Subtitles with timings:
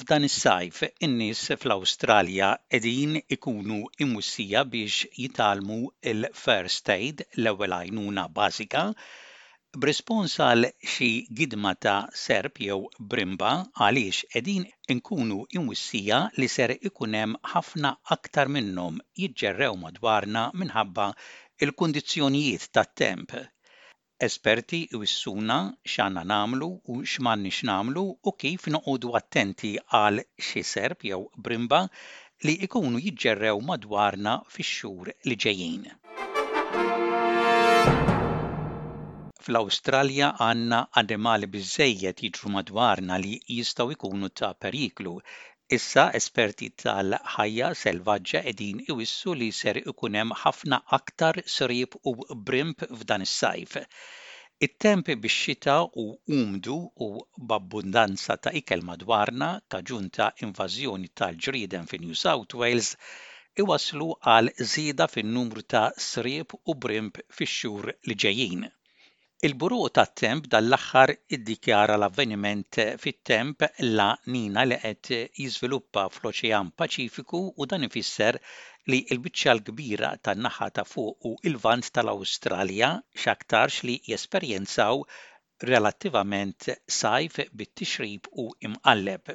[0.00, 5.76] f'dan is-sajf in-nies fl-Awstralja qegħdin ikunu imwissija biex jitalmu
[6.12, 8.82] il-first aid l-ewwel għajnuna bażika
[9.84, 11.10] b'rispons għal xi
[11.42, 11.94] gidma ta'
[12.24, 12.80] serb jew
[13.14, 13.52] brimba
[13.86, 14.66] għaliex qegħdin
[14.96, 21.10] inkunu imwissija li ser ikun hemm ħafna aktar minnhom jiġġerrew madwarna minħabba
[21.66, 23.42] il-kundizzjonijiet tat-temp
[24.22, 25.54] Esperti jwissuna
[25.92, 31.18] xanna nagħmlu u x'm'għandniex nagħmlu u kif noqogħdu attenti għal xiserp jew
[31.48, 31.80] brimba
[32.44, 35.90] li jkunu jiġġerrew madwarna fix-xhur li ġejjin.
[39.44, 45.18] Fl-Awstralja għandna għademali bizzejiet jiġru madwarna li jistgħu jkunu ta' periklu
[45.74, 52.12] Issa esperti tal-ħajja selvaġġa qegħdin iwissu li ser ikun hemm ħafna aktar srib u
[52.50, 53.78] brimp f'dan is-sajf.
[54.68, 56.04] It-temp bix-xita u
[56.40, 57.08] umdu u
[57.52, 62.92] b'abbundanza ta' ikel madwarna ta' ġunta invażjoni tal-ġrieden fi New South Wales
[63.64, 68.68] iwaslu għal żieda fin-numru ta' srib u brimp fix-xhur li ġejjin.
[69.46, 73.64] Il-Buru tat-Temp dal-aħħar iddikjara l-avveniment fit-Temp
[73.98, 74.06] la
[74.36, 78.38] Nina li qed jiżviluppa fl-Oċean Paċifiku u dan ifisser
[78.88, 82.88] li l-biċċa l-kbira tan-naħa ta' fuq u il-vant tal-Awstralja
[83.24, 85.04] x'aktarx li jesperjenzaw
[85.72, 86.70] relattivament
[87.00, 89.28] sajf bit-tixrib u imqalleb.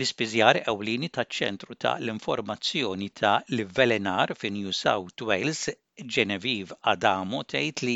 [0.00, 5.68] l ispizjar ewlieni taċ-ċentru ta' l-informazzjoni ta' l-velenar fi New South Wales
[6.14, 7.92] Genevieve Adamo tgħid li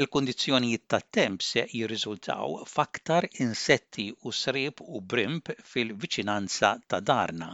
[0.00, 7.50] l-kundizzjonijiet tat-temp se jirriżultaw f'aktar insetti u srieb u brimp fil-viċinanza ta' darna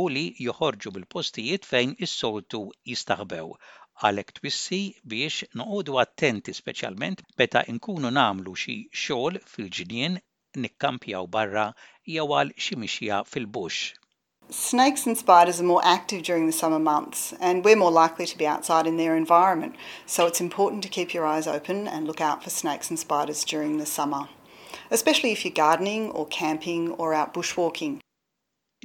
[0.00, 3.46] u li joħorġu bil-postijiet fejn is-soltu jistaħbew
[4.08, 4.82] għalek twissi
[5.14, 10.18] biex noqodu attenti speċjalment meta nkunu namlu xi xogħol fil-ġnien
[10.66, 11.70] nikkampjaw barra
[12.16, 13.82] jew għal xi mixja fil-bush.
[14.50, 18.36] Snakes and spiders are more active during the summer months, and we're more likely to
[18.36, 19.74] be outside in their environment,
[20.04, 23.42] so it's important to keep your eyes open and look out for snakes and spiders
[23.44, 24.28] during the summer,
[24.90, 28.00] especially if you're gardening or camping or out bushwalking.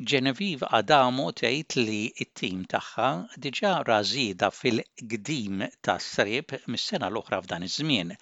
[0.01, 3.11] Genevieve Adamo tgħid li t-tim tagħha
[3.45, 8.13] diġà rażida fil-qdim tas-srieb mis-sena l-oħra f'dan iż-żmien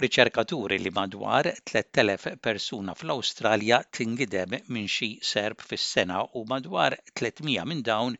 [0.00, 7.82] Riċerkaturi li madwar 3,000 persuna fl-Awstralja tingidem minn xi serb fis-sena u madwar 300 minn
[7.88, 8.16] dawn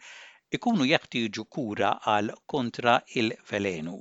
[0.59, 3.95] ikunu jeħtieġu kura għal kontra il-velenu.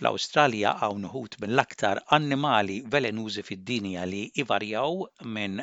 [0.00, 5.00] Fl-Awstralja hawn uħut mill-aktar annimali velenużi fid-dinja li ivarjaw
[5.38, 5.62] minn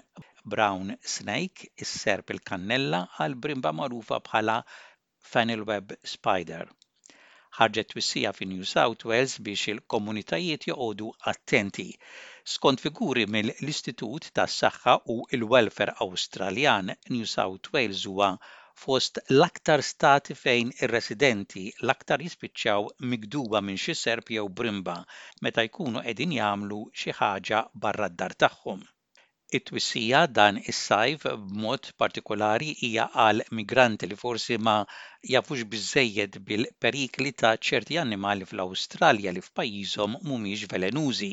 [0.56, 4.58] brown snake, is-serb il-kannella għal brimba magħrufa bħala
[5.36, 6.66] Fennel Web Spider
[7.58, 11.86] ħarġet twissija fi New South Wales biex il-komunitajiet joqogħdu attenti.
[12.56, 18.30] Skont figuri mill-Istitut tas-Saħħa u l-Welfare Awstraljan, New South Wales huwa
[18.86, 24.98] fost l-aktar stati fejn ir-residenti l-aktar jispiċċaw migduba minn xi serb jew brimba
[25.48, 28.84] meta jkunu qegħdin jagħmlu xi ħaġa barra d-dar tagħhom.
[29.54, 34.74] It-twissija dan is-sajf b'mod partikolari hija għal migranti li forsi ma
[35.34, 41.30] jafux biżżejjed bil-perikli ta' ċerti annimali fl-Awstralja li f'pajjiżhom mhumiex velenużi.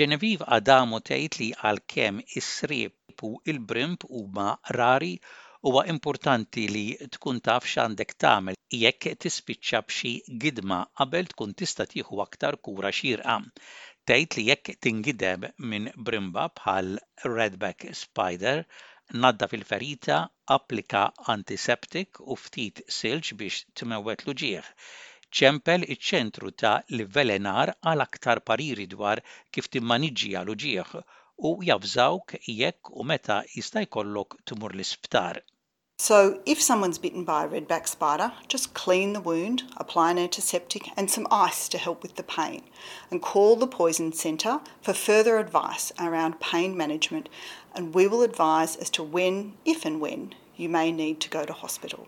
[0.00, 4.50] Ġeneviv Adamo tgħid li għalkemm is-srieb u il-brimp huma
[4.80, 5.14] rari
[5.62, 12.20] huwa importanti li tkun taf x'għandek tagħmel jekk tispiċċa b'xi gidma qabel tkun tista' tieħu
[12.28, 13.40] aktar kura xierqa
[14.10, 16.90] tgħid li jekk tingideb minn brimba bħal
[17.36, 18.60] Redback Spider
[19.24, 20.18] nadda fil ferita
[20.56, 21.00] applika
[21.34, 24.52] antiseptik u ftit silġ biex timewwet l
[25.38, 29.22] Ċempel iċ-ċentru ta' l-velenar għal aktar pariri dwar
[29.56, 31.02] kif timmaniġġija l
[31.50, 35.42] u jafżawk jekk u meta jista' jkollok tmur l-isptar.
[35.98, 40.86] So, if someone's bitten by a redback spider, just clean the wound, apply an antiseptic
[40.96, 42.62] and some ice to help with the pain,
[43.10, 47.28] and call the poison centre for further advice around pain management.
[47.74, 51.42] And we will advise as to when, if and when, you may need to go
[51.46, 52.06] to hospital.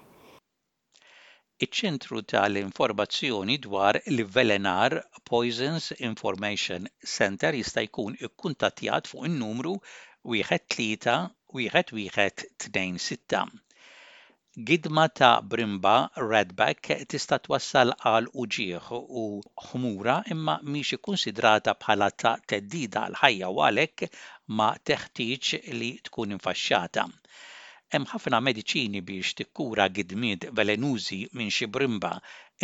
[1.59, 6.87] Iċ-ċentru tal-informazzjoni dwar l-Velenar Poisons Information
[7.17, 9.75] Center jista' jkun ikkuntattjat fuq in-numru
[10.37, 11.17] 13
[11.59, 13.49] wieħed wieħed tnejn sitta.
[14.67, 15.97] Gidma ta' brimba
[16.31, 16.83] redback
[17.13, 18.89] tista' twassal għal uġieħ
[19.21, 19.27] u
[19.67, 24.09] ħmura imma mhix ikkunsidrata bħala ta' teddida għal ħajja u għalhekk
[24.61, 27.07] ma teħtieġ li tkun infaxxata
[27.95, 32.13] hemm ħafna mediċini biex tikkura gidmiet velenużi minn xi brimba,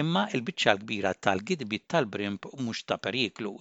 [0.03, 3.55] imma l-biċċa l-kbira tal-gidbiet tal-brimb mhux ta' periklu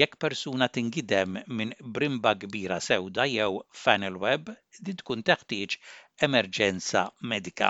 [0.00, 3.52] jekk persuna tingidem minn brimba kbira sewda jew
[3.82, 4.48] fanel web
[4.86, 5.76] din tkun teħtieġ
[6.26, 7.02] emerġenza
[7.32, 7.68] medika.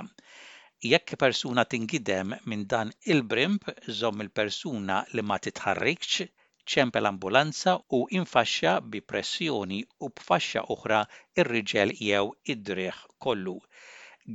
[0.92, 3.62] Jekk persuna tingidem minn dan il-brimb,
[3.98, 6.26] żomm il-persuna li ma titħarrikx,
[6.72, 11.02] ċempel ambulanza u infaxxa bi pressjoni u b'faxxa oħra
[11.40, 12.24] ir-riġel jew
[12.54, 13.58] id-driħ kollu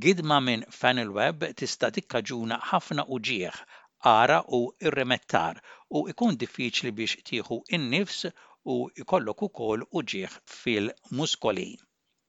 [0.06, 3.56] gidma minn fanel web tista' tikkaġuna ħafna uġieħ
[4.06, 5.58] ara u irremettar
[5.98, 8.22] u jkun diffiċli biex tieħu in-nifs
[8.74, 11.66] u jkollok ukoll ġieħ fil-muskoli.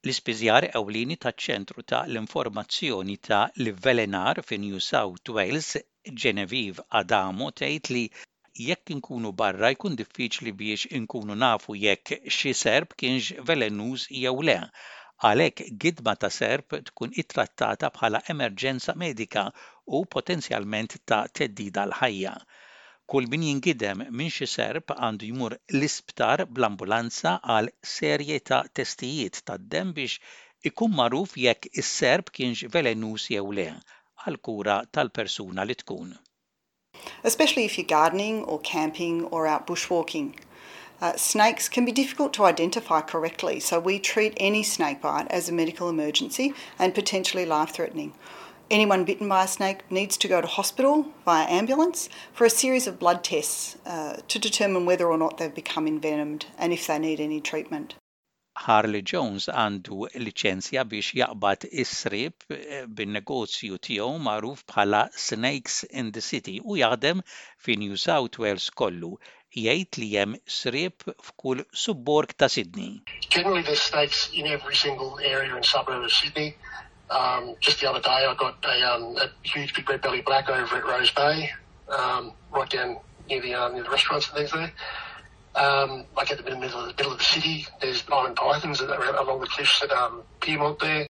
[0.06, 5.72] L-ispiżjar ewlieni taċ-ċentru ta' l-informazzjoni ta' l-velenar fi New South Wales,
[6.24, 8.04] Genevieve Adamo, tgħid li
[8.68, 14.58] jekk inkunu barra jkun diffiċli biex inkunu nafu jekk xi serb kienx velenuż jew le.
[15.24, 19.48] Għalhekk gidma ta' serb tkun ittrattata bħala emerġenza medika
[19.92, 22.32] u potenzjalment ta' teddida l-ħajja.
[23.12, 29.58] Kull min jingidem minn xi serb għandu jmur l-isptar bl-ambulanza għal serje ta' testijiet ta'
[29.58, 30.18] dem biex
[30.70, 33.66] ikun maruf jekk is-serb kienx velenus jew le
[34.24, 36.14] għal kura tal-persuna li tkun.
[37.24, 40.32] Especially if you're gardening or camping or out bushwalking.
[41.02, 45.48] Uh, snakes can be difficult to identify correctly, so we treat any snake bite as
[45.48, 48.14] a medical emergency and potentially life threatening.
[48.70, 52.86] Anyone bitten by a snake needs to go to hospital via ambulance for a series
[52.86, 56.98] of blood tests uh, to determine whether or not they've become envenomed and if they
[56.98, 57.94] need any treatment.
[58.66, 66.22] Harley Jones għandu licenzja biex jaqbad is-srib eh, bin-negozju tiegħu magħruf bħala Snakes in the
[66.22, 67.22] City u jaħdem
[67.66, 69.12] fi New South Wales kollu
[69.58, 73.02] jgħid li hemm srib f'kull subborg ta' Sydney.
[73.28, 76.54] Generally there's snakes in every single area and suburb of Sydney.
[77.10, 80.48] Um, just the other day, I got a, um, a huge big red belly black
[80.48, 81.50] over at Rose Bay,
[81.88, 82.98] um, right down
[83.28, 84.72] near the, um, near the restaurants and things there.
[85.54, 88.90] Um, like at the middle of the, middle of the city, there's diamond pythons that
[88.90, 91.06] are along the cliffs at um, Piemont there.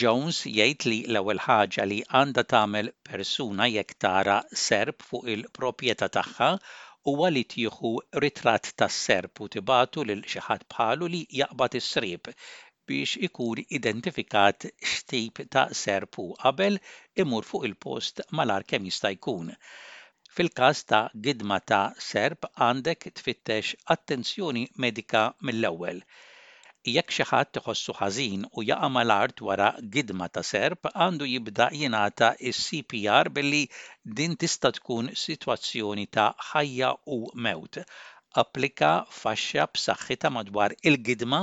[0.00, 6.50] Jones jgħid li l-ewwel ħaġa li għandha tagħmel persuna jekk tara serb fuq il-proprjetà tagħha
[7.10, 7.90] huwa li tieħu
[8.22, 12.30] ritratt tas-serb u tibatu lil xi ħadd bħalu li jaqbad is-srieb
[12.90, 16.80] biex ikun identifikat x'tip ta' serpu qabel
[17.24, 19.52] imur fuq il-post malar kemm jista' jkun.
[20.34, 26.02] Fil-każ ta' gidma ta' serp għandek tfittex attenzjoni medika mill-ewwel.
[26.96, 32.28] Jekk xi ħadd iħossu ħażin u jaqa' mal-art wara gidma ta' serp għandu jibda jingħata
[32.50, 33.64] is-CPR billi
[34.20, 37.82] din tista' tkun sitwazzjoni ta' ħajja u mewt
[38.40, 41.40] applika faxxa b'saħħitha madwar il-gidma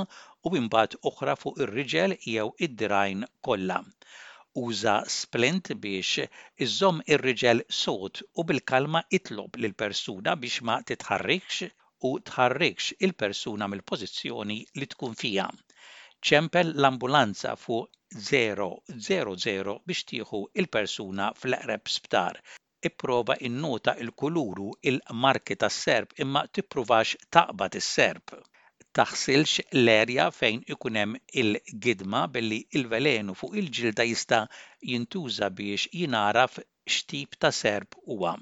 [0.48, 3.76] u imbagħad oħra fuq ir-riġel jew id drajn kollha.
[4.66, 6.26] Uża splint biex
[6.66, 11.58] iżomm ir-riġel sod u bil-kalma itlob lil persuna biex ma titħarrikx
[12.10, 15.48] u tħarrikx il-persuna mill-pożizzjoni li tkun fija.
[16.30, 17.98] ċempel l-ambulanza fuq
[18.30, 22.38] 000 biex tieħu il-persuna fl-eqreb sptar
[22.92, 28.38] ipprova innota il-kuluru il-marki tas-serb imma tippruvax taqbad is-serb
[28.96, 34.38] taħsilx l-erja fejn ikun hemm il-gidma billi il-velenu fuq il-ġilda jista'
[34.92, 36.56] jintuża biex jinaraf
[36.94, 38.32] x'tip ta' serb huwa.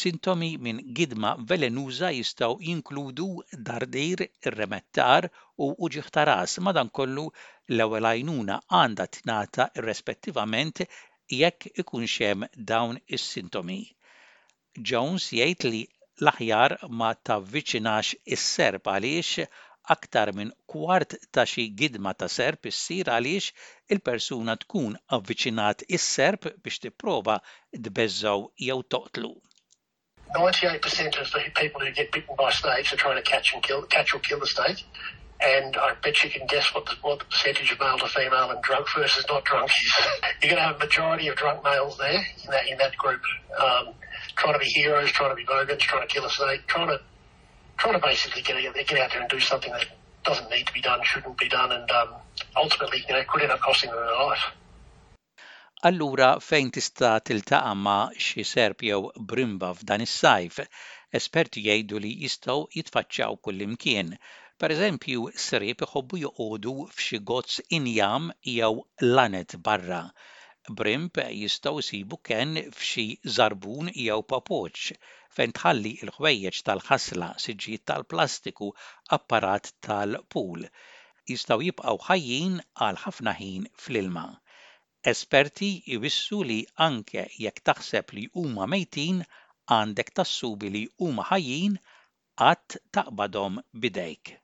[0.00, 3.28] Sintomi minn gidma velenuża jistgħu jinkludu
[3.68, 5.28] dardir, ir-remettar
[5.64, 7.26] u uġiħ ta' ras madankollu
[7.76, 10.84] l-ewwel għajnuna għandha tingħata respettivament
[11.40, 13.80] jekk ikun xem dawn is-sintomi.
[14.90, 15.82] Jones jgħid li
[16.24, 19.44] l-aħjar ma tavviċinax is-serb għaliex
[19.94, 23.50] aktar minn kwart ta' xi gidma ta' serb issir għaliex
[23.94, 27.36] il-persuna tkun avviċinat is-serb biex tipprova
[27.88, 29.32] tbeżżaw jew toqtlu.
[30.36, 33.82] 98% of the people who get bitten by snakes are trying to catch and kill,
[33.86, 34.82] catch or kill the snake.
[35.40, 38.50] And I bet you can guess what the, what the percentage of male to female
[38.50, 39.96] and drunk versus not drunk is.
[40.42, 43.20] You're going to have a majority of drunk males there in that, in that group.
[43.62, 43.94] Um,
[44.36, 47.00] trying to be heroes, trying to be bogans, trying to kill a snake, trying to
[47.78, 49.86] trying to basically get out, get out there and do something that
[50.24, 52.10] doesn't need to be done, shouldn't be done, and um,
[52.56, 54.44] ultimately you know, could end up costing them their life.
[55.88, 59.02] Allura fejn tista' tiltaqa' ma' xi serp jew
[59.32, 60.62] brimba f'dan is-sajf,
[61.20, 64.14] esperti jgħidu li jistgħu jitfaċċaw kullimkien.
[64.56, 68.72] Per eżempju, sriep iħobbu joqogħdu f'xi gozz injam jew
[69.16, 70.00] lanet barra
[70.78, 73.02] brimp jistgħu jsibu kenn f'xi
[73.34, 74.92] zarbun jew papoċ,
[75.36, 78.70] fejn tħalli l-ħwejjeġ tal-ħasla, siġġiet tal-plastiku,
[79.18, 80.66] apparat tal-pool.
[81.32, 84.26] Jistgħu jibqgħu ħajjin għal ħafna ħin fl-ilma.
[85.14, 86.58] Esperti jwissu li
[86.88, 89.22] anke jekk taħseb li huma mejtin
[89.78, 91.78] għandek tassubi li huma ħajjin
[92.42, 94.36] qatt taqbadhom bidejk.